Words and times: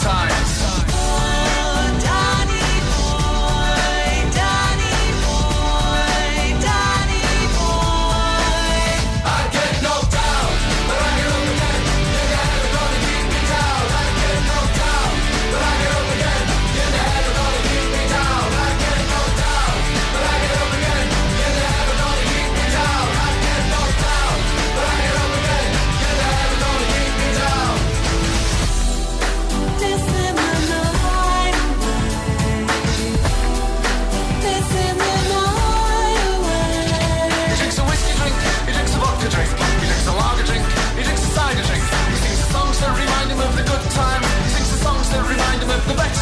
times. 0.00 0.59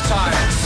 tired. 0.09 0.58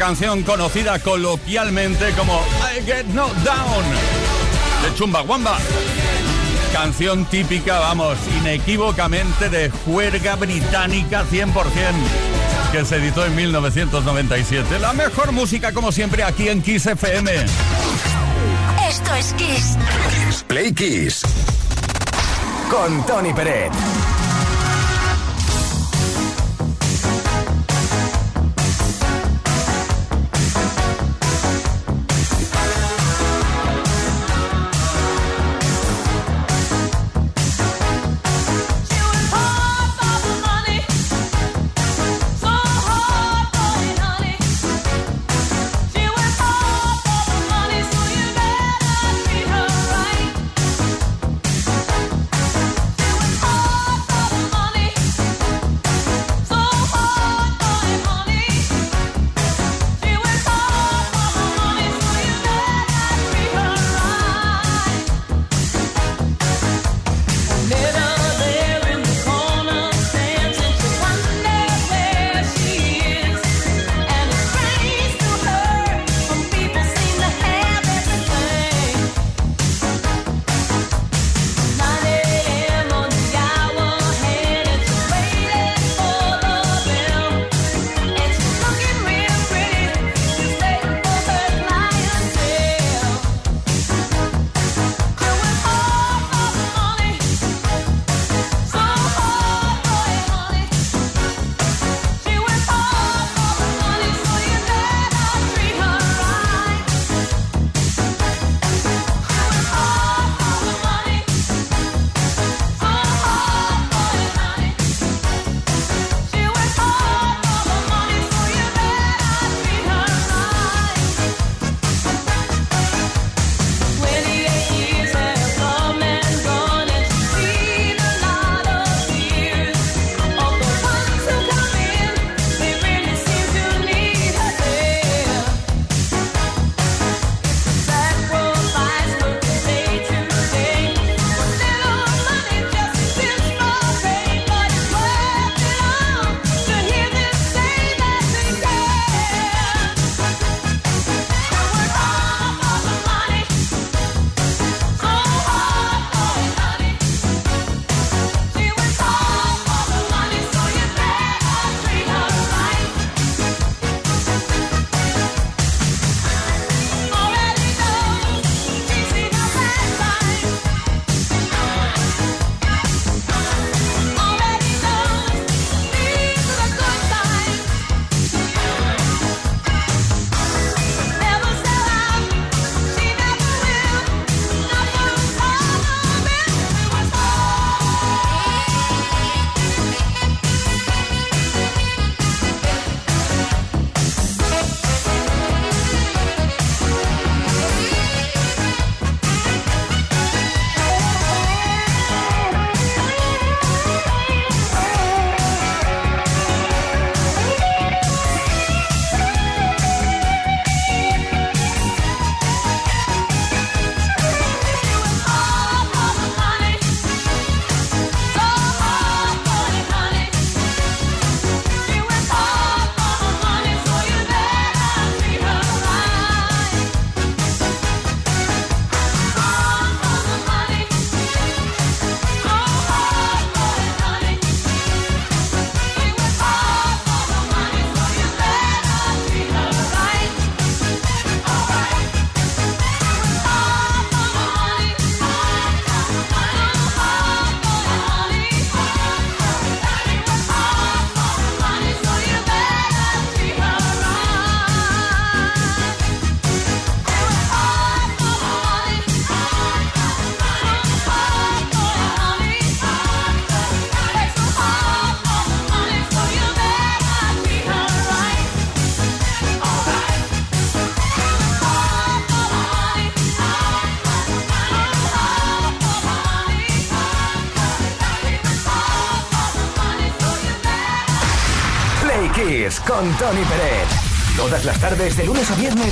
Canción 0.00 0.42
conocida 0.44 0.98
coloquialmente 0.98 2.12
como 2.12 2.40
I 2.74 2.82
Get 2.86 3.04
Knocked 3.08 3.42
Down 3.44 3.84
de 4.82 4.94
Chumbawamba. 4.94 5.58
Canción 6.72 7.26
típica, 7.26 7.80
vamos, 7.80 8.16
inequívocamente 8.40 9.50
de 9.50 9.68
juerga 9.68 10.36
británica 10.36 11.26
100%, 11.30 11.52
que 12.72 12.82
se 12.86 12.96
editó 12.96 13.26
en 13.26 13.36
1997. 13.36 14.78
La 14.78 14.94
mejor 14.94 15.32
música, 15.32 15.74
como 15.74 15.92
siempre, 15.92 16.24
aquí 16.24 16.48
en 16.48 16.62
Kiss 16.62 16.86
FM. 16.86 17.32
Esto 18.88 19.14
es 19.14 19.34
Kiss. 19.34 19.76
Play 20.46 20.72
Kiss. 20.72 21.20
Con 22.70 23.04
Tony 23.04 23.34
Peret. 23.34 23.70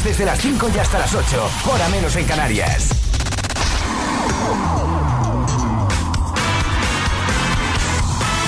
Desde 0.09 0.25
las 0.25 0.41
5 0.41 0.71
y 0.75 0.79
hasta 0.79 1.01
las 1.01 1.15
8, 1.15 1.51
hora 1.71 1.87
menos 1.91 2.17
en 2.17 2.25
Canarias. 2.25 2.89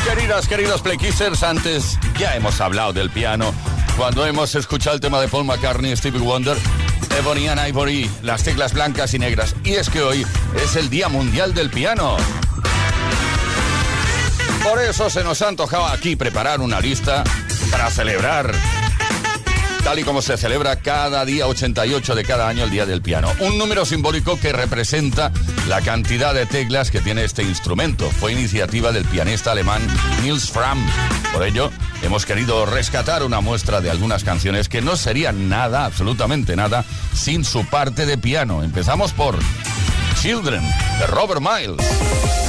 Queridas, 0.08 0.48
queridos 0.48 0.80
Playkissers, 0.80 1.42
antes 1.42 1.98
ya 2.18 2.34
hemos 2.34 2.62
hablado 2.62 2.94
del 2.94 3.10
piano. 3.10 3.52
Cuando 3.98 4.24
hemos 4.24 4.54
escuchado 4.54 4.94
el 4.94 5.02
tema 5.02 5.20
de 5.20 5.28
Paul 5.28 5.44
McCartney 5.44 5.94
Stevie 5.94 6.20
Wonder, 6.20 6.56
Ebony 7.18 7.48
and 7.48 7.68
Ivory, 7.68 8.10
las 8.22 8.42
teclas 8.42 8.72
blancas 8.72 9.12
y 9.12 9.18
negras. 9.18 9.54
Y 9.62 9.72
es 9.72 9.90
que 9.90 10.00
hoy 10.00 10.26
es 10.64 10.76
el 10.76 10.88
Día 10.88 11.10
Mundial 11.10 11.52
del 11.52 11.68
Piano. 11.68 12.16
Por 14.64 14.80
eso 14.80 15.10
se 15.10 15.22
nos 15.22 15.42
ha 15.42 15.48
antojado 15.48 15.86
aquí 15.88 16.16
preparar 16.16 16.62
una 16.62 16.80
lista 16.80 17.22
para 17.70 17.90
celebrar 17.90 18.50
tal 19.82 19.98
y 19.98 20.04
como 20.04 20.22
se 20.22 20.36
celebra 20.36 20.76
cada 20.76 21.24
día 21.24 21.46
88 21.46 22.14
de 22.14 22.24
cada 22.24 22.48
año 22.48 22.64
el 22.64 22.70
Día 22.70 22.86
del 22.86 23.02
Piano. 23.02 23.32
Un 23.40 23.58
número 23.58 23.84
simbólico 23.84 24.38
que 24.38 24.52
representa 24.52 25.32
la 25.68 25.80
cantidad 25.80 26.34
de 26.34 26.46
teclas 26.46 26.90
que 26.90 27.00
tiene 27.00 27.24
este 27.24 27.42
instrumento. 27.42 28.10
Fue 28.10 28.32
iniciativa 28.32 28.92
del 28.92 29.04
pianista 29.04 29.52
alemán 29.52 29.82
Niels 30.22 30.50
Fram. 30.50 30.78
Por 31.32 31.46
ello, 31.46 31.70
hemos 32.02 32.26
querido 32.26 32.66
rescatar 32.66 33.22
una 33.22 33.40
muestra 33.40 33.80
de 33.80 33.90
algunas 33.90 34.24
canciones 34.24 34.68
que 34.68 34.82
no 34.82 34.96
serían 34.96 35.48
nada, 35.48 35.84
absolutamente 35.84 36.56
nada, 36.56 36.84
sin 37.14 37.44
su 37.44 37.64
parte 37.64 38.06
de 38.06 38.18
piano. 38.18 38.62
Empezamos 38.62 39.12
por 39.12 39.38
Children, 40.20 40.62
de 40.98 41.06
Robert 41.06 41.40
Miles. 41.40 42.39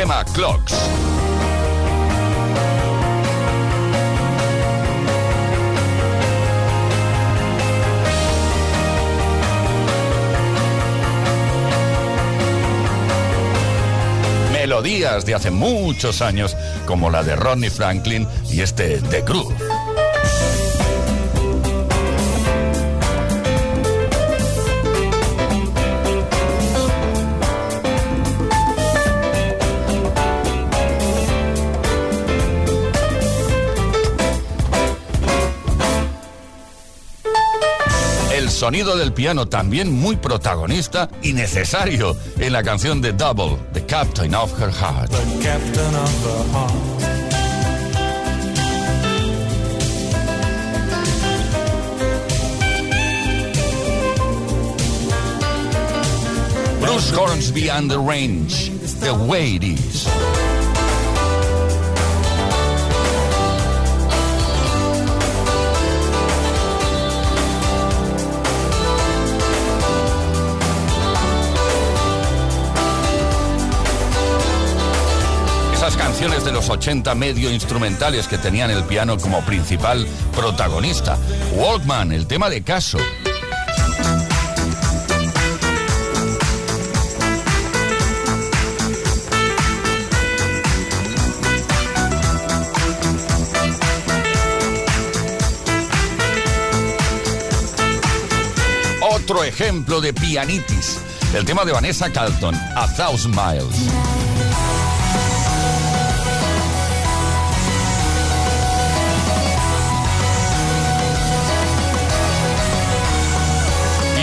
Tema 0.00 0.24
Clocks. 0.32 0.74
Melodías 14.52 15.26
de 15.26 15.34
hace 15.34 15.50
muchos 15.50 16.22
años, 16.22 16.56
como 16.86 17.10
la 17.10 17.22
de 17.22 17.36
Ronnie 17.36 17.68
Franklin 17.68 18.26
y 18.50 18.62
este 18.62 19.02
The 19.10 19.20
Groove. 19.20 19.69
Sonido 38.48 38.96
del 38.96 39.12
piano 39.12 39.46
también 39.46 39.92
muy 39.92 40.16
protagonista 40.16 41.10
y 41.22 41.32
necesario 41.32 42.16
en 42.38 42.52
la 42.52 42.62
canción 42.62 43.02
de 43.02 43.12
Double, 43.12 43.58
The 43.72 43.84
Captain 43.84 44.34
of 44.34 44.52
Her 44.58 44.72
Heart. 44.72 45.10
Bruce 56.80 57.12
Hornsby 57.12 57.68
and 57.68 57.90
the 57.90 57.98
Range, 57.98 58.70
The 59.00 59.12
Way 59.12 59.56
It 59.56 59.64
Is. 59.64 60.29
Canciones 76.20 76.44
de 76.44 76.52
los 76.52 76.68
80 76.68 77.14
medio 77.14 77.50
instrumentales 77.50 78.28
que 78.28 78.36
tenían 78.36 78.70
el 78.70 78.84
piano 78.84 79.16
como 79.16 79.40
principal 79.40 80.06
protagonista. 80.36 81.16
Walkman, 81.54 82.12
el 82.12 82.26
tema 82.26 82.50
de 82.50 82.60
caso. 82.62 82.98
Otro 99.10 99.42
ejemplo 99.42 100.02
de 100.02 100.12
pianitis, 100.12 100.98
el 101.32 101.46
tema 101.46 101.64
de 101.64 101.72
Vanessa 101.72 102.12
Carlton, 102.12 102.54
A 102.54 102.94
Thousand 102.94 103.34
Miles. 103.34 103.99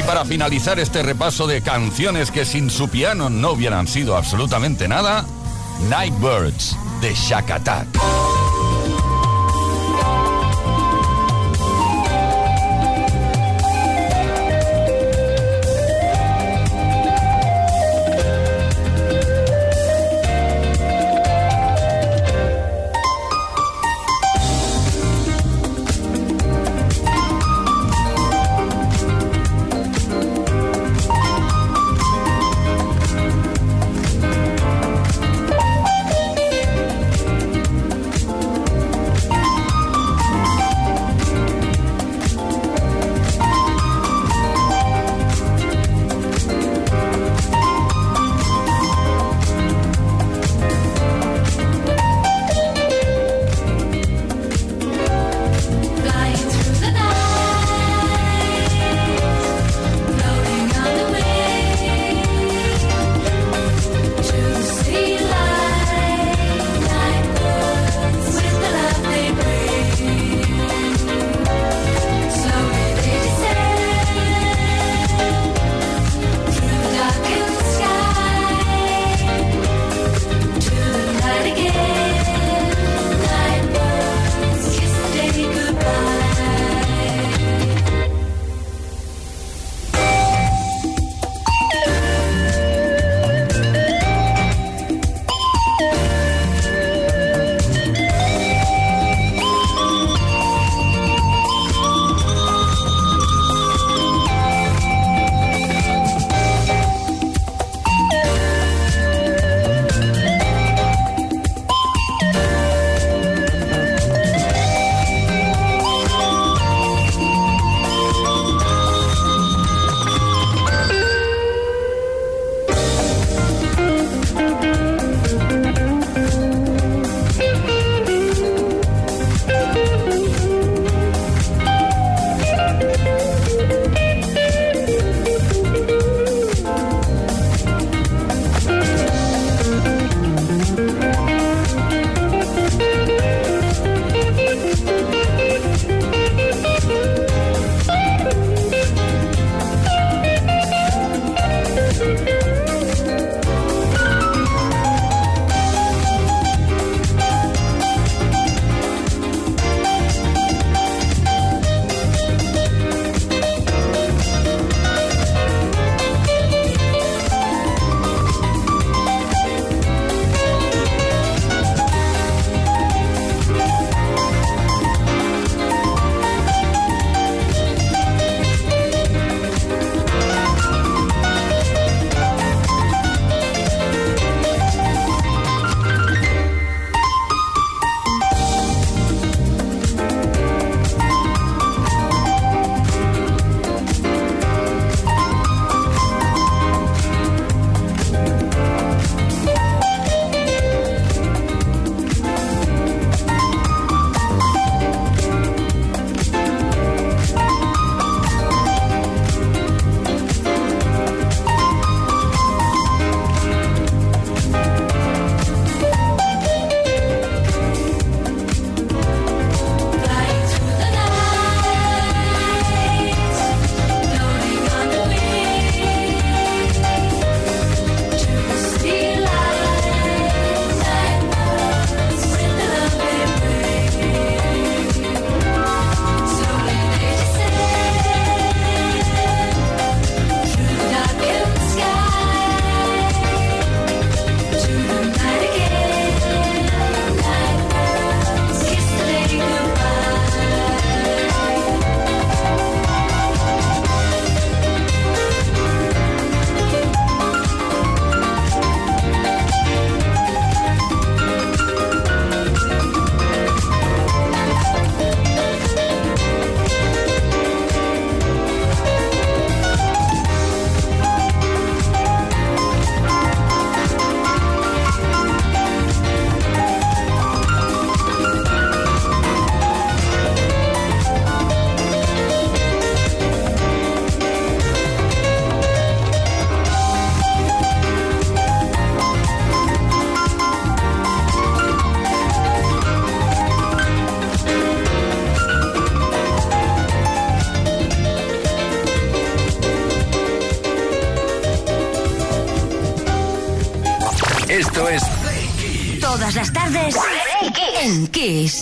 Para 0.08 0.24
finalizar 0.24 0.80
este 0.80 1.04
repaso 1.04 1.48
de 1.48 1.62
canciones 1.62 2.32
que 2.32 2.46
sin 2.46 2.70
su 2.70 2.88
piano 2.88 3.30
no 3.30 3.52
hubieran 3.52 3.88
sido 3.88 4.16
absolutamente 4.16 4.88
nada, 4.88 5.26
Nightbirds 5.90 6.78
de 7.02 7.14
Shack 7.14 7.52
Attack. 7.52 8.27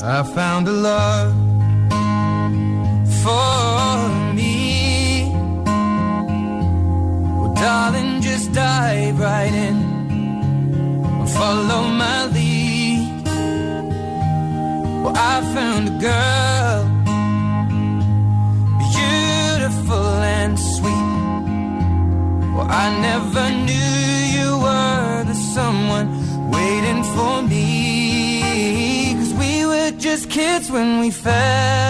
I 0.05 0.21
found 0.21 0.67
a 0.67 0.71
kids 30.35 30.69
when 30.69 30.99
we 30.99 31.09
fell 31.11 31.84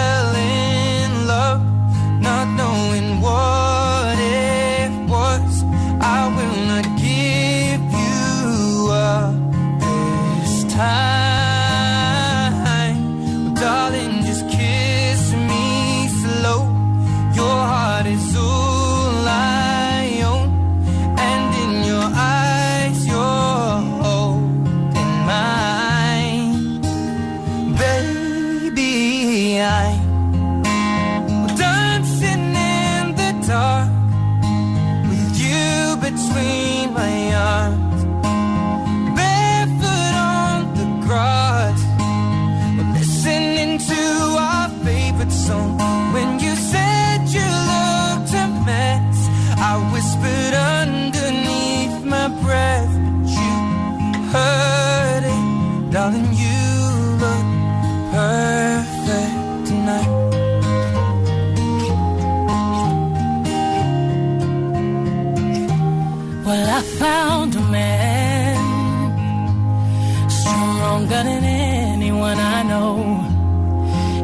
stronger 71.06 71.30
than 71.30 71.44
anyone 71.44 72.38
I 72.38 72.62
know. 72.62 72.96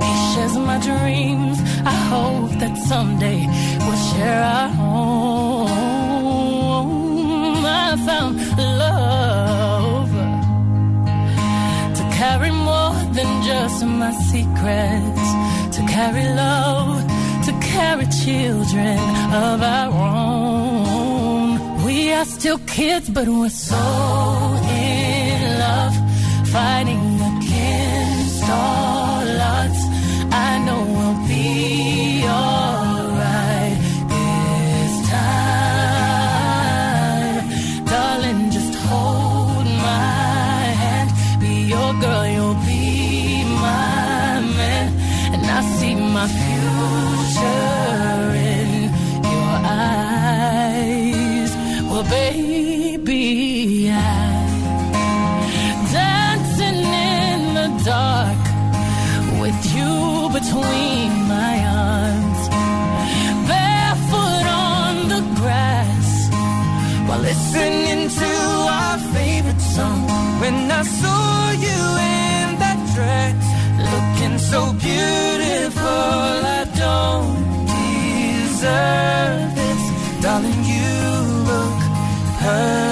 He 0.00 0.12
shares 0.34 0.56
my 0.56 0.78
dreams. 0.78 1.58
I 1.84 1.96
hope 2.10 2.50
that 2.60 2.76
someday 2.88 3.46
we'll 3.78 4.02
share 4.12 4.42
our 4.42 4.68
home. 4.68 5.68
I 7.64 7.96
found 8.06 8.36
love 8.58 10.10
to 11.98 12.02
carry 12.16 12.50
more 12.50 12.94
than 13.16 13.42
just 13.42 13.84
my 13.84 14.12
secrets, 14.30 15.26
to 15.76 15.82
carry 15.86 16.24
love, 16.34 17.04
to 17.46 17.52
carry 17.60 18.06
children 18.24 18.98
of 19.32 19.62
our 19.62 19.90
own. 19.92 21.84
We 21.84 22.12
are 22.12 22.24
still 22.24 22.58
kids, 22.66 23.08
but 23.10 23.28
we're 23.28 23.48
so 23.50 23.76
fighting 26.52 27.18
against 27.32 28.42
all 28.44 29.40
odds. 29.56 29.82
I 30.30 30.58
know 30.66 31.01
so 74.52 74.70
beautiful, 74.74 75.82
I 76.58 76.64
don't 76.76 77.64
deserve 77.72 79.48
this, 79.58 79.82
darling. 80.20 80.62
You 80.72 80.92
look 81.48 81.80
perfect 82.38 82.91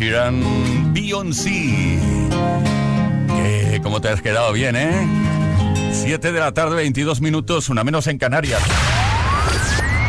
Sheeran 0.00 0.94
Beyoncé. 0.94 1.98
Que 3.36 3.80
como 3.82 4.00
te 4.00 4.08
has 4.08 4.22
quedado 4.22 4.50
bien, 4.54 4.74
¿eh? 4.74 5.06
7 5.92 6.32
de 6.32 6.40
la 6.40 6.52
tarde, 6.52 6.76
22 6.76 7.20
minutos, 7.20 7.68
una 7.68 7.84
menos 7.84 8.06
en 8.06 8.16
Canarias. 8.16 8.62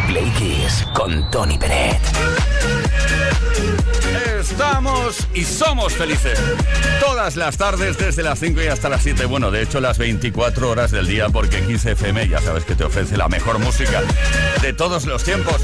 Play 0.08 0.32
Kiss 0.40 0.88
con 0.94 1.30
Tony 1.30 1.58
Peret. 1.58 2.00
Estamos 4.40 5.28
y 5.34 5.44
somos 5.44 5.92
felices. 5.92 6.40
Todas 7.02 7.36
las 7.36 7.58
tardes 7.58 7.98
desde 7.98 8.24
las 8.24 8.40
5 8.40 8.62
y 8.62 8.68
hasta 8.68 8.88
las 8.88 9.04
7. 9.04 9.26
Bueno, 9.26 9.52
de 9.52 9.62
hecho 9.62 9.82
las 9.82 9.98
24 9.98 10.70
horas 10.70 10.92
del 10.92 11.06
día 11.06 11.28
porque 11.28 11.60
15 11.66 11.92
FM 11.92 12.30
ya 12.30 12.40
sabes 12.40 12.64
que 12.64 12.76
te 12.76 12.86
ofrece 12.86 13.18
la 13.18 13.28
mejor 13.28 13.60
música 13.60 14.02
de 14.62 14.72
todos 14.72 15.06
los 15.06 15.26
tiempos. 15.26 15.62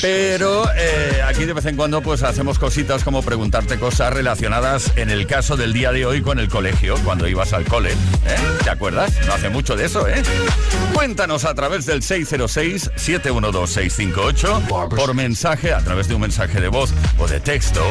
Pero 0.00 0.64
eh, 0.76 1.22
aquí 1.26 1.44
de 1.44 1.52
vez 1.52 1.66
en 1.66 1.76
cuando 1.76 2.00
pues 2.02 2.22
hacemos 2.22 2.58
cositas 2.58 3.04
como 3.04 3.22
preguntarte 3.22 3.78
cosas 3.78 4.12
relacionadas 4.12 4.92
en 4.96 5.10
el 5.10 5.26
caso 5.26 5.56
del 5.56 5.72
día 5.72 5.92
de 5.92 6.06
hoy 6.06 6.22
con 6.22 6.38
el 6.38 6.48
colegio, 6.48 6.96
cuando 7.04 7.26
ibas 7.28 7.52
al 7.52 7.64
cole. 7.64 7.92
¿eh? 7.92 7.96
¿Te 8.62 8.70
acuerdas? 8.70 9.12
No 9.26 9.34
hace 9.34 9.48
mucho 9.50 9.74
de 9.76 9.86
eso, 9.86 10.06
¿eh? 10.08 10.22
Cuéntanos 10.94 11.44
a 11.44 11.54
través 11.54 11.86
del 11.86 12.02
606-712-658 12.02 14.88
por 14.88 15.14
mensaje, 15.14 15.72
a 15.72 15.78
través 15.80 16.08
de 16.08 16.14
un 16.14 16.20
mensaje 16.22 16.60
de 16.60 16.68
voz 16.68 16.90
o 17.18 17.26
de 17.26 17.40
texto, 17.40 17.82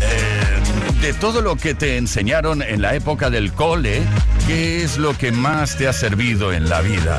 eh, 0.00 0.43
de 1.00 1.12
todo 1.12 1.40
lo 1.40 1.56
que 1.56 1.74
te 1.74 1.96
enseñaron 1.96 2.62
en 2.62 2.82
la 2.82 2.94
época 2.94 3.30
del 3.30 3.52
cole 3.52 4.02
¿Qué 4.46 4.82
es 4.82 4.98
lo 4.98 5.16
que 5.16 5.32
más 5.32 5.78
te 5.78 5.88
ha 5.88 5.92
servido 5.94 6.52
en 6.52 6.68
la 6.68 6.82
vida? 6.82 7.18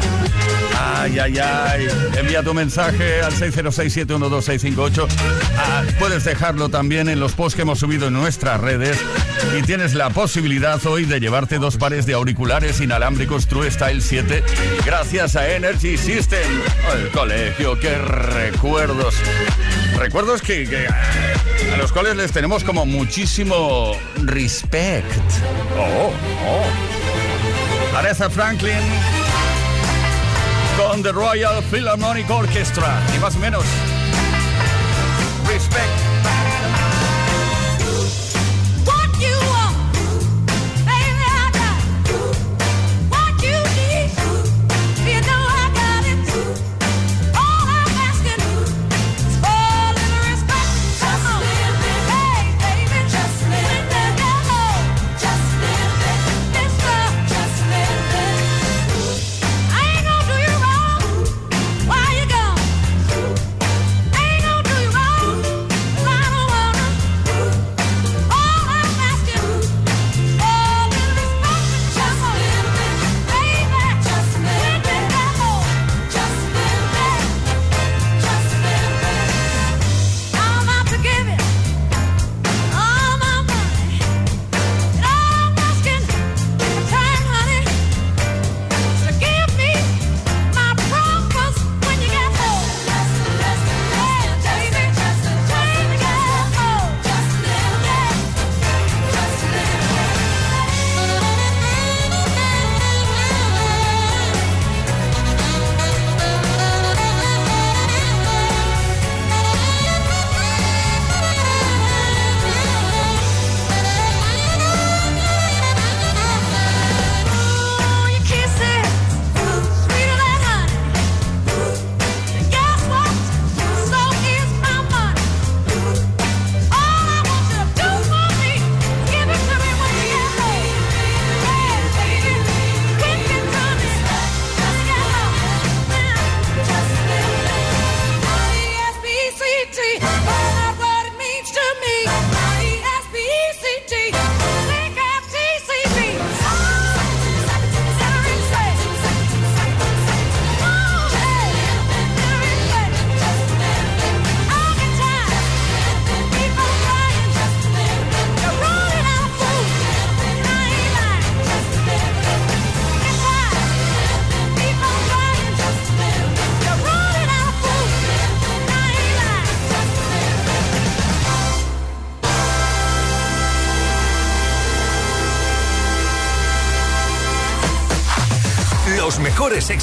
Ay, 0.80 1.18
ay, 1.18 1.40
ay. 1.40 1.88
Envía 2.16 2.44
tu 2.44 2.54
mensaje 2.54 3.22
al 3.22 3.34
606-712-658. 3.34 5.08
Ah, 5.58 5.84
puedes 5.98 6.24
dejarlo 6.24 6.70
también 6.70 7.10
en 7.10 7.20
los 7.20 7.32
posts 7.32 7.56
que 7.56 7.64
hemos 7.64 7.80
subido 7.80 8.08
en 8.08 8.14
nuestras 8.14 8.62
redes. 8.62 9.00
Y 9.58 9.64
tienes 9.64 9.96
la 9.96 10.12
posibilidad 10.12 10.84
hoy 10.86 11.06
de 11.06 11.20
llevarte 11.20 11.58
dos 11.58 11.78
pares 11.78 12.06
de 12.06 12.14
auriculares 12.14 12.80
inalámbricos 12.80 13.48
True 13.48 13.72
Style 13.72 14.02
7 14.02 14.44
gracias 14.86 15.36
a 15.36 15.50
Energy 15.50 15.98
System. 15.98 16.48
el 16.96 17.10
colegio, 17.10 17.80
qué 17.80 17.98
recuerdos. 17.98 19.16
Recuerdos 19.98 20.42
que, 20.42 20.88
a 21.74 21.78
los 21.78 21.92
cuales 21.92 22.18
les 22.18 22.32
tenemos 22.32 22.64
como 22.64 22.86
muchísimo 22.86 23.75
respect. 24.26 25.06
Oh, 25.78 26.12
oh. 26.46 27.98
Aretha 27.98 28.30
Franklin 28.30 28.84
con 30.78 31.02
The 31.02 31.12
Royal 31.12 31.64
Philharmonic 31.64 32.30
Orchestra. 32.30 33.02
Y 33.16 33.20
más 33.20 33.36
o 33.36 33.40
menos. 33.40 33.64
Respect. 35.48 36.16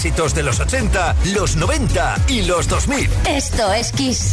Éxitos 0.02 0.34
de 0.34 0.42
los 0.42 0.58
80, 0.58 1.14
los 1.32 1.54
90 1.54 2.24
y 2.26 2.42
los 2.42 2.66
2000. 2.66 3.08
Esto 3.28 3.72
es 3.72 3.92
Kiss. 3.92 4.32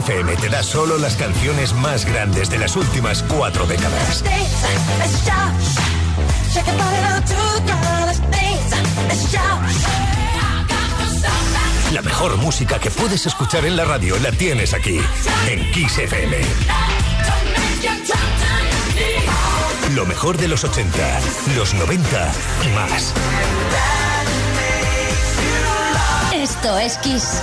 FM 0.00 0.34
te 0.36 0.48
da 0.48 0.62
solo 0.62 0.96
las 0.96 1.14
canciones 1.14 1.74
más 1.74 2.06
grandes 2.06 2.48
de 2.48 2.58
las 2.58 2.74
últimas 2.74 3.22
cuatro 3.22 3.66
décadas. 3.66 4.24
La 11.92 12.00
mejor 12.00 12.38
música 12.38 12.78
que 12.78 12.90
puedes 12.90 13.26
escuchar 13.26 13.66
en 13.66 13.76
la 13.76 13.84
radio 13.84 14.18
la 14.20 14.32
tienes 14.32 14.72
aquí, 14.72 14.98
en 15.46 15.70
Kiss 15.72 15.98
FM. 15.98 16.38
Lo 19.94 20.06
mejor 20.06 20.38
de 20.38 20.48
los 20.48 20.64
80, 20.64 21.20
los 21.56 21.74
90 21.74 22.32
y 22.64 22.68
más. 22.70 23.12
Esto 26.32 26.78
es 26.78 26.96
Kiss. 26.98 27.42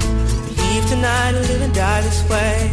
Leave 0.71 0.87
tonight 0.87 1.35
or 1.35 1.43
live 1.51 1.61
and 1.67 1.75
die 1.75 2.01
this 2.01 2.23
way. 2.31 2.71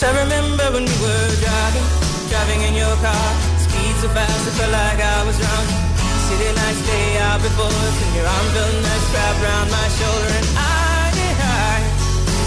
I 0.00 0.12
remember 0.24 0.64
when 0.72 0.84
we 0.88 0.96
were 1.04 1.28
driving, 1.44 1.86
driving 2.32 2.60
in 2.68 2.74
your 2.80 2.96
car. 3.04 3.28
Speed 3.60 3.94
so 4.00 4.08
fast, 4.16 4.48
it 4.48 4.54
felt 4.56 4.72
like 4.72 4.98
I 4.98 5.18
was 5.28 5.36
drunk. 5.36 5.68
City 6.32 6.48
lights 6.48 6.82
day 6.88 7.08
out 7.28 7.40
before 7.44 7.68
us, 7.68 7.96
and 8.04 8.12
your 8.16 8.24
arm 8.24 8.46
felt 8.56 8.74
nice 8.80 9.06
wrapped 9.12 9.40
around 9.44 9.68
my 9.68 9.86
shoulder. 10.00 10.32
And 10.40 10.48
I, 10.56 11.12
I 11.36 11.76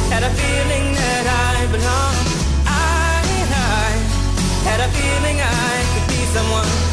had 0.10 0.24
a 0.26 0.34
feeling 0.42 0.86
that 0.98 1.26
I 1.30 1.70
belonged. 1.70 2.30
I 2.66 3.94
had 4.66 4.80
a 4.82 4.90
feeling 4.98 5.38
I 5.38 5.74
could 5.94 6.08
be 6.10 6.22
someone, 6.34 6.93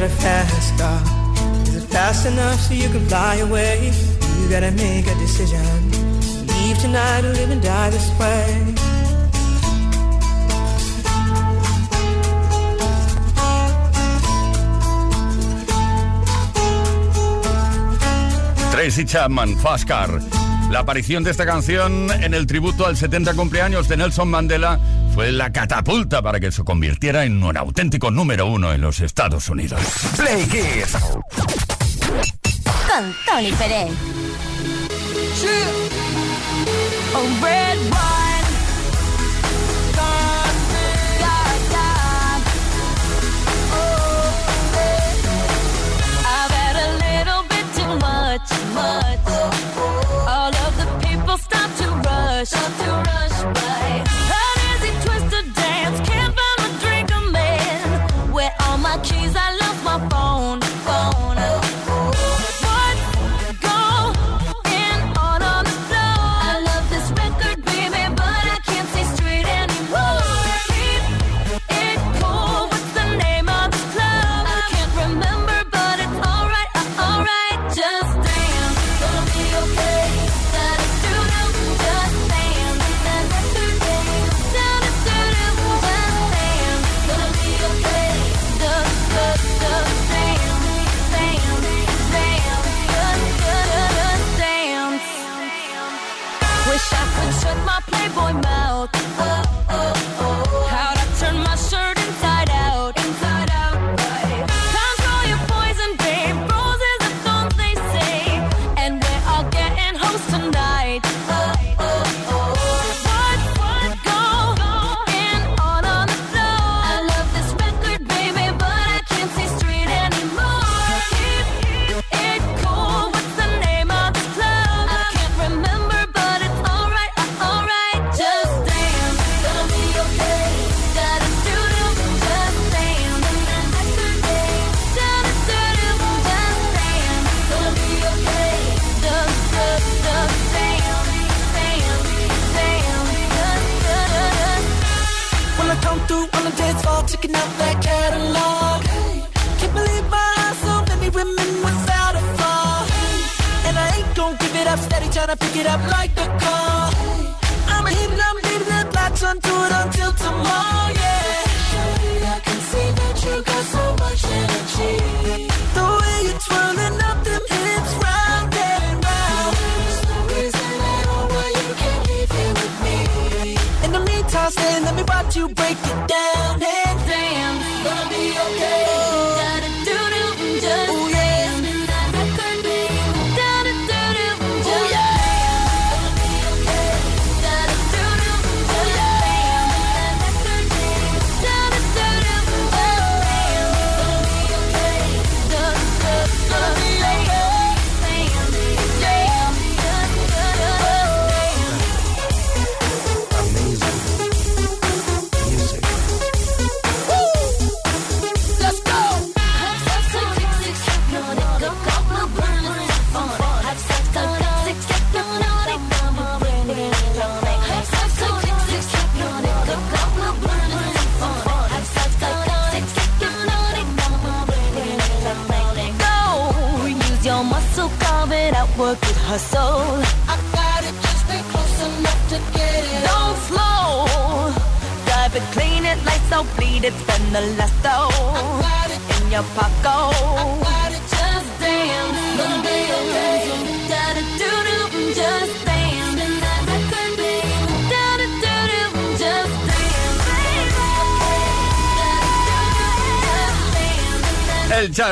Got 0.00 0.10
a 0.10 0.14
fast 0.16 0.78
car. 0.78 1.00
Is 1.62 1.76
it 1.76 1.88
fast 1.88 2.26
enough 2.26 2.60
so 2.60 2.74
you 2.74 2.88
can 2.90 3.06
fly 3.08 3.36
away? 3.36 3.90
You 4.38 4.48
gotta 4.50 4.70
make 4.72 5.06
a 5.06 5.14
decision. 5.14 5.64
Leave 6.46 6.78
tonight 6.78 7.24
or 7.24 7.32
live 7.32 7.50
and 7.50 7.62
die 7.62 7.90
this 7.90 8.08
way. 8.20 8.74
Tracy 18.72 19.06
Chapman, 19.06 19.56
Fast 19.56 19.88
Car. 19.88 20.20
La 20.70 20.80
aparición 20.80 21.24
de 21.24 21.30
esta 21.30 21.46
canción 21.46 22.10
en 22.10 22.34
el 22.34 22.46
tributo 22.46 22.86
al 22.86 22.98
70 22.98 23.32
cumpleaños 23.34 23.88
de 23.88 23.96
Nelson 23.96 24.28
Mandela 24.28 24.78
fue 25.16 25.32
la 25.32 25.50
catapulta 25.50 26.20
para 26.20 26.38
que 26.38 26.52
se 26.52 26.62
convirtiera 26.62 27.24
en 27.24 27.42
un 27.42 27.56
auténtico 27.56 28.10
número 28.10 28.48
uno 28.48 28.74
en 28.74 28.82
los 28.82 29.00
Estados 29.00 29.48
Unidos. 29.48 29.80
Play 30.14 30.44
Kids. 30.44 30.92
Con 32.86 33.14
Tony 33.24 33.50
Pérez. 33.52 33.90
Oh, 37.14 37.46
eh. 37.48 37.76
much. 48.20 48.52
All 50.28 50.54
of 50.54 50.76
the 50.76 50.86
people 51.08 51.38
stop 51.38 51.74
to 51.76 51.86
rush, 52.04 52.48
stop 52.48 52.72
to 52.84 52.90
rush 53.10 53.54
by. 53.54 53.85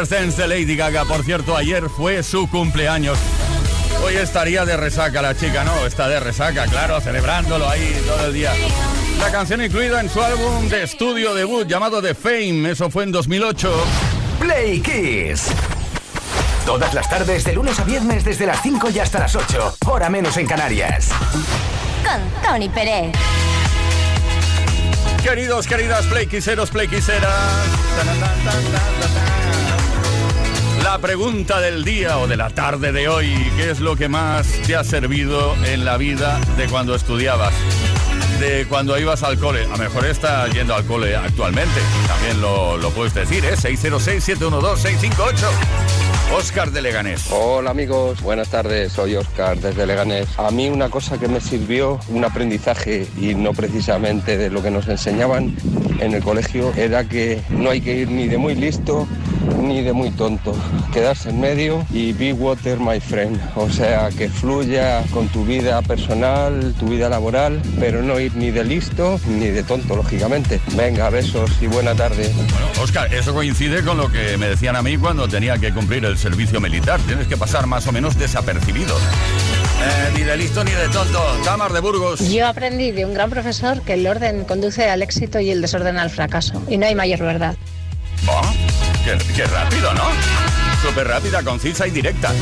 Last 0.04 0.12
Dance 0.12 0.42
de 0.42 0.48
Lady 0.48 0.76
Gaga. 0.76 1.06
Por 1.06 1.24
cierto, 1.24 1.56
ayer 1.56 1.88
fue 1.88 2.22
su 2.22 2.46
cumpleaños. 2.50 3.18
Hoy 4.04 4.16
estaría 4.16 4.66
de 4.66 4.76
resaca 4.76 5.22
la 5.22 5.34
chica, 5.34 5.64
¿no? 5.64 5.86
Está 5.86 6.08
de 6.08 6.20
resaca, 6.20 6.66
claro, 6.66 7.00
celebrándolo 7.00 7.66
ahí 7.66 8.02
todo 8.06 8.26
el 8.26 8.34
día. 8.34 8.52
La 9.18 9.30
canción 9.30 9.64
incluida 9.64 10.02
en 10.02 10.10
su 10.10 10.20
álbum 10.20 10.68
de 10.68 10.82
estudio 10.82 11.34
debut 11.34 11.66
llamado 11.66 12.02
The 12.02 12.14
Fame, 12.14 12.70
eso 12.70 12.90
fue 12.90 13.04
en 13.04 13.12
2008. 13.12 13.72
Play 14.40 14.80
Kiss. 14.80 15.46
Todas 16.66 16.92
las 16.92 17.08
tardes, 17.08 17.44
de 17.44 17.54
lunes 17.54 17.80
a 17.80 17.84
viernes, 17.84 18.24
desde 18.24 18.44
las 18.44 18.60
5 18.60 18.90
y 18.90 18.98
hasta 18.98 19.20
las 19.20 19.34
8, 19.34 19.76
hora 19.86 20.10
menos 20.10 20.36
en 20.36 20.46
Canarias. 20.46 21.08
Con 22.04 22.42
Tony 22.42 22.68
Pérez. 22.68 23.12
Queridos, 25.22 25.66
queridas, 25.66 26.04
Play 26.06 26.26
Kisseros, 26.26 26.70
Play 26.70 26.88
Kisseras. 26.88 27.32
La 30.84 30.98
pregunta 30.98 31.62
del 31.62 31.82
día 31.82 32.18
o 32.18 32.28
de 32.28 32.36
la 32.36 32.50
tarde 32.50 32.92
de 32.92 33.08
hoy, 33.08 33.34
¿qué 33.56 33.70
es 33.70 33.80
lo 33.80 33.96
que 33.96 34.10
más 34.10 34.46
te 34.66 34.76
ha 34.76 34.84
servido 34.84 35.54
en 35.64 35.86
la 35.86 35.96
vida 35.96 36.38
de 36.58 36.66
cuando 36.66 36.94
estudiabas? 36.94 37.54
De 38.38 38.66
cuando 38.68 38.98
ibas 38.98 39.22
al 39.22 39.38
cole. 39.38 39.64
A 39.64 39.68
lo 39.68 39.78
mejor 39.78 40.04
está 40.04 40.46
yendo 40.48 40.74
al 40.74 40.84
cole 40.84 41.16
actualmente. 41.16 41.80
También 42.06 42.38
lo, 42.42 42.76
lo 42.76 42.90
puedes 42.90 43.14
decir, 43.14 43.46
¿eh? 43.46 43.54
606-712-658. 43.56 45.46
Oscar 46.36 46.70
de 46.70 46.82
Leganés. 46.82 47.28
Hola 47.30 47.70
amigos, 47.70 48.20
buenas 48.20 48.50
tardes, 48.50 48.92
soy 48.92 49.16
Oscar 49.16 49.58
desde 49.58 49.86
Leganés. 49.86 50.28
A 50.38 50.50
mí 50.50 50.68
una 50.68 50.90
cosa 50.90 51.16
que 51.16 51.28
me 51.28 51.40
sirvió, 51.40 51.98
un 52.08 52.24
aprendizaje 52.24 53.06
y 53.18 53.34
no 53.34 53.54
precisamente 53.54 54.36
de 54.36 54.50
lo 54.50 54.62
que 54.62 54.70
nos 54.70 54.86
enseñaban 54.88 55.56
en 56.00 56.12
el 56.12 56.22
colegio, 56.22 56.74
era 56.76 57.04
que 57.04 57.40
no 57.48 57.70
hay 57.70 57.80
que 57.80 57.96
ir 57.96 58.10
ni 58.10 58.28
de 58.28 58.36
muy 58.36 58.54
listo 58.54 59.08
ni 59.58 59.82
de 59.82 59.92
muy 59.92 60.10
tonto. 60.10 60.54
Quedarse 60.92 61.30
en 61.30 61.40
medio 61.40 61.86
y 61.90 62.12
be 62.12 62.32
water, 62.32 62.78
my 62.78 63.00
friend. 63.00 63.40
O 63.56 63.70
sea, 63.70 64.08
que 64.10 64.28
fluya 64.28 65.02
con 65.12 65.28
tu 65.28 65.44
vida 65.44 65.80
personal, 65.82 66.74
tu 66.78 66.88
vida 66.88 67.08
laboral, 67.08 67.60
pero 67.78 68.02
no 68.02 68.18
ir 68.20 68.34
ni 68.36 68.50
de 68.50 68.64
listo 68.64 69.20
ni 69.26 69.48
de 69.48 69.62
tonto, 69.62 69.96
lógicamente. 69.96 70.60
Venga, 70.76 71.10
besos 71.10 71.50
y 71.60 71.66
buena 71.66 71.94
tarde. 71.94 72.30
Bueno, 72.34 72.66
Oscar, 72.82 73.12
eso 73.12 73.34
coincide 73.34 73.82
con 73.82 73.98
lo 73.98 74.10
que 74.10 74.36
me 74.36 74.48
decían 74.48 74.76
a 74.76 74.82
mí 74.82 74.96
cuando 74.96 75.28
tenía 75.28 75.58
que 75.58 75.72
cumplir 75.72 76.04
el 76.04 76.18
servicio 76.18 76.60
militar. 76.60 77.00
Tienes 77.06 77.26
que 77.26 77.36
pasar 77.36 77.66
más 77.66 77.86
o 77.86 77.92
menos 77.92 78.18
desapercibido. 78.18 78.96
Eh, 78.96 80.12
ni 80.16 80.22
de 80.22 80.36
listo 80.36 80.64
ni 80.64 80.70
de 80.70 80.88
tonto. 80.88 81.20
Tamar 81.44 81.72
de 81.72 81.80
Burgos. 81.80 82.20
Yo 82.30 82.46
aprendí 82.46 82.90
de 82.92 83.04
un 83.04 83.14
gran 83.14 83.30
profesor 83.30 83.82
que 83.82 83.94
el 83.94 84.06
orden 84.06 84.44
conduce 84.44 84.88
al 84.88 85.02
éxito 85.02 85.40
y 85.40 85.50
el 85.50 85.60
desorden 85.60 85.98
al 85.98 86.10
fracaso. 86.10 86.62
Y 86.68 86.78
no 86.78 86.86
hay 86.86 86.94
mayor 86.94 87.20
verdad. 87.20 87.56
Qué 89.04 89.44
rápido, 89.44 89.92
¿no? 89.92 90.04
Súper 90.80 91.06
rápida, 91.06 91.42
concisa 91.42 91.86
y 91.86 91.90
directa. 91.90 92.32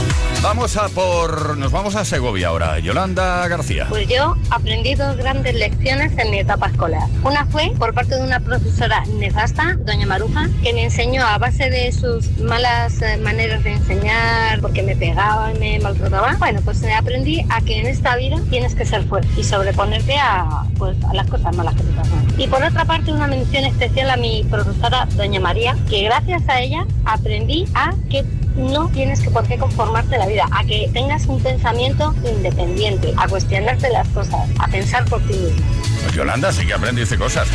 Vamos 0.42 0.76
a 0.76 0.88
por... 0.88 1.56
Nos 1.56 1.70
vamos 1.70 1.94
a 1.94 2.04
Segovia 2.04 2.48
ahora. 2.48 2.80
Yolanda 2.80 3.46
García. 3.46 3.86
Pues 3.88 4.08
yo 4.08 4.34
aprendí 4.50 4.96
dos 4.96 5.16
grandes 5.16 5.54
lecciones 5.54 6.18
en 6.18 6.32
mi 6.32 6.40
etapa 6.40 6.66
escolar. 6.66 7.08
Una 7.22 7.46
fue 7.46 7.72
por 7.78 7.94
parte 7.94 8.16
de 8.16 8.22
una 8.22 8.40
profesora 8.40 9.04
nefasta, 9.20 9.76
doña 9.84 10.04
Maruja, 10.04 10.48
que 10.64 10.72
me 10.74 10.82
enseñó 10.82 11.24
a 11.24 11.38
base 11.38 11.70
de 11.70 11.92
sus 11.92 12.38
malas 12.38 13.00
eh, 13.02 13.18
maneras 13.18 13.62
de 13.62 13.74
enseñar, 13.74 14.60
porque 14.60 14.82
me 14.82 14.96
pegaba 14.96 15.52
y 15.54 15.58
me 15.60 15.78
maltrataba. 15.78 16.34
Bueno, 16.40 16.60
pues 16.64 16.82
eh, 16.82 16.92
aprendí 16.92 17.46
a 17.48 17.60
que 17.60 17.78
en 17.78 17.86
esta 17.86 18.16
vida 18.16 18.36
tienes 18.50 18.74
que 18.74 18.84
ser 18.84 19.04
fuerte 19.04 19.28
y 19.36 19.44
sobreponerte 19.44 20.16
a, 20.18 20.64
pues, 20.76 20.96
a 21.04 21.14
las 21.14 21.28
cosas 21.28 21.56
malas 21.56 21.76
que 21.76 21.84
te 21.84 21.92
pasan. 21.92 22.26
Y 22.36 22.48
por 22.48 22.64
otra 22.64 22.84
parte, 22.84 23.12
una 23.12 23.28
mención 23.28 23.64
especial 23.64 24.10
a 24.10 24.16
mi 24.16 24.42
profesora, 24.50 25.06
doña 25.14 25.38
María, 25.38 25.76
que 25.88 26.02
gracias 26.02 26.42
a 26.48 26.60
ella 26.60 26.84
aprendí 27.04 27.64
a 27.74 27.94
que 28.10 28.24
no 28.56 28.88
tienes 28.88 29.20
que 29.20 29.30
por 29.30 29.46
qué 29.46 29.58
conformarte 29.58 30.18
la 30.18 30.26
vida, 30.26 30.48
a 30.50 30.64
que 30.64 30.90
tengas 30.92 31.26
un 31.26 31.42
pensamiento 31.42 32.14
independiente, 32.24 33.12
a 33.16 33.28
cuestionarte 33.28 33.90
las 33.90 34.08
cosas, 34.08 34.48
a 34.58 34.68
pensar 34.68 35.04
por 35.06 35.20
ti 35.22 35.34
mismo. 35.34 35.62
Pues 36.02 36.14
Yolanda 36.14 36.52
sí 36.52 36.66
que 36.66 36.74
aprendiste 36.74 37.16
cosas. 37.16 37.48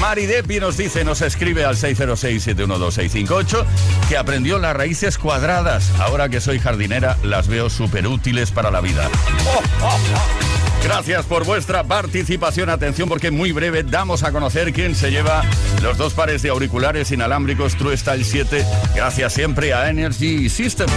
Mari 0.00 0.26
Depi 0.26 0.60
nos 0.60 0.76
dice, 0.76 1.04
nos 1.04 1.20
escribe 1.22 1.64
al 1.64 1.76
606-712-658 1.76 3.64
que 4.08 4.16
aprendió 4.16 4.58
las 4.58 4.76
raíces 4.76 5.18
cuadradas. 5.18 5.90
Ahora 5.98 6.28
que 6.28 6.40
soy 6.40 6.58
jardinera, 6.58 7.16
las 7.22 7.48
veo 7.48 7.70
súper 7.70 8.06
útiles 8.06 8.50
para 8.50 8.70
la 8.70 8.80
vida. 8.80 9.08
¡Oh, 9.46 9.60
oh, 9.82 9.98
oh! 10.14 10.51
Gracias 10.84 11.26
por 11.26 11.44
vuestra 11.44 11.84
participación. 11.84 12.68
Atención 12.68 13.08
porque 13.08 13.30
muy 13.30 13.52
breve 13.52 13.82
damos 13.82 14.22
a 14.22 14.32
conocer 14.32 14.72
quién 14.72 14.94
se 14.94 15.10
lleva 15.10 15.42
los 15.82 15.96
dos 15.96 16.14
pares 16.14 16.42
de 16.42 16.50
auriculares 16.50 17.10
inalámbricos 17.12 17.76
True 17.76 17.96
Style 17.96 18.24
7. 18.24 18.64
Gracias 18.94 19.32
siempre 19.32 19.72
a 19.72 19.88
Energy 19.88 20.48
System. 20.48 20.88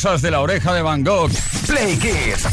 cosas 0.00 0.22
de 0.22 0.30
la 0.30 0.40
oreja 0.40 0.72
de 0.74 0.80
Van 0.80 1.04
Gogh. 1.04 1.32
Play 1.66 1.98
Kiss. 1.98 2.44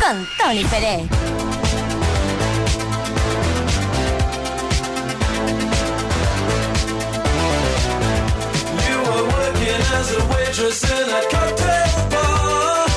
Con 0.00 0.26
Tony 0.38 0.64
Pérez. 0.64 1.02
as 9.92 10.14
a 10.14 10.26
waitress 10.32 10.82
in 10.98 11.08
a 11.10 11.22
cocktail 11.30 12.08
bar 12.10 12.88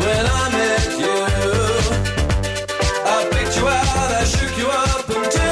when 0.00 0.26
I 0.26 0.44
met 0.58 0.90
you. 1.04 1.16
I 3.06 3.28
picked 3.30 3.56
you 3.56 3.68
out, 3.68 4.10
I 4.20 4.24
shook 4.24 4.58
you 4.58 4.66
up 4.66 5.08
and. 5.10 5.45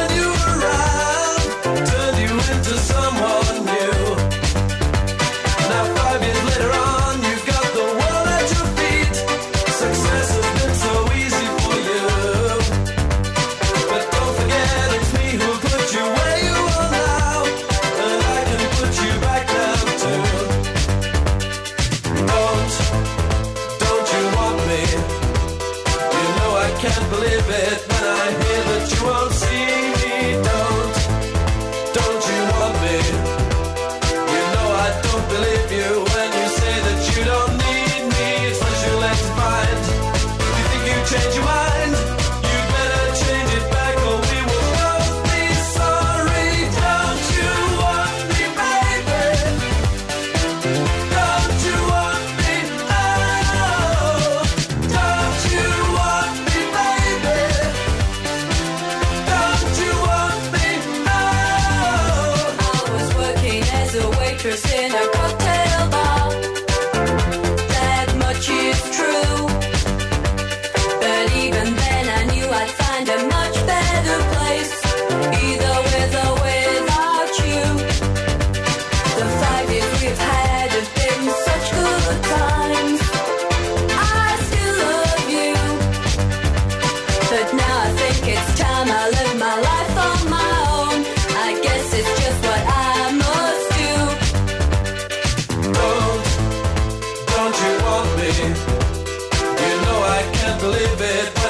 You 98.36 98.48
know 98.48 100.00
I 100.18 100.28
can't 100.32 100.60
believe 100.60 101.00
it. 101.00 101.43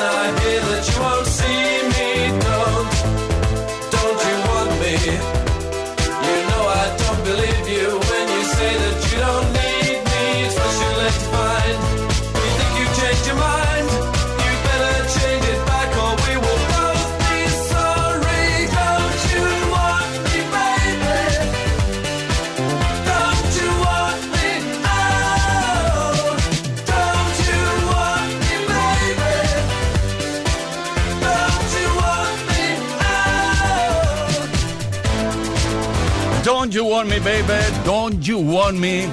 Want 36.95 37.09
me, 37.09 37.19
baby? 37.19 37.61
Don't 37.85 38.25
you 38.25 38.39
want 38.39 38.79
me? 38.79 39.09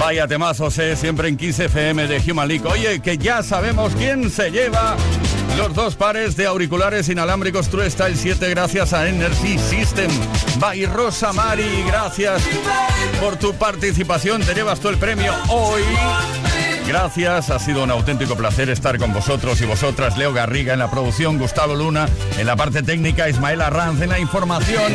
Vaya 0.00 0.26
temazos, 0.26 0.76
eh, 0.78 0.96
siempre 0.96 1.28
en 1.28 1.36
15 1.36 1.66
FM 1.66 2.08
de 2.08 2.18
Human 2.28 2.48
League. 2.48 2.66
Oye, 2.66 3.00
que 3.00 3.16
ya 3.16 3.44
sabemos 3.44 3.92
quién 3.94 4.28
se 4.28 4.50
lleva 4.50 4.96
los 5.56 5.72
dos 5.72 5.94
pares 5.94 6.34
de 6.34 6.46
auriculares 6.46 7.08
inalámbricos 7.08 7.68
True 7.68 7.88
Style 7.88 8.16
7 8.16 8.50
gracias 8.50 8.92
a 8.92 9.08
Energy 9.08 9.56
System. 9.56 10.10
By 10.58 10.84
Rosa 10.86 11.32
Mari, 11.32 11.84
gracias 11.86 12.42
por 13.20 13.36
tu 13.36 13.54
participación. 13.54 14.42
Te 14.42 14.52
llevas 14.52 14.80
tú 14.80 14.88
el 14.88 14.98
premio 14.98 15.32
hoy. 15.48 15.82
Gracias, 16.86 17.50
ha 17.50 17.58
sido 17.58 17.84
un 17.84 17.90
auténtico 17.90 18.36
placer 18.36 18.68
estar 18.68 18.98
con 18.98 19.12
vosotros 19.12 19.60
y 19.60 19.66
vosotras. 19.66 20.16
Leo 20.18 20.32
Garriga 20.32 20.72
en 20.72 20.78
la 20.80 20.90
producción, 20.90 21.38
Gustavo 21.38 21.74
Luna 21.74 22.08
en 22.38 22.46
la 22.46 22.56
parte 22.56 22.82
técnica, 22.82 23.28
Ismael 23.28 23.60
Arranz 23.60 24.00
en 24.02 24.10
la 24.10 24.18
información 24.18 24.92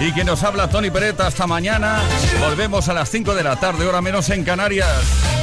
y 0.00 0.12
que 0.12 0.24
nos 0.24 0.42
habla 0.42 0.68
Tony 0.68 0.90
Peretta. 0.90 1.26
Hasta 1.26 1.46
mañana. 1.46 2.00
Volvemos 2.40 2.88
a 2.88 2.94
las 2.94 3.08
5 3.10 3.34
de 3.34 3.44
la 3.44 3.56
tarde, 3.56 3.86
hora 3.86 4.00
menos 4.00 4.28
en 4.30 4.44
Canarias. 4.44 5.37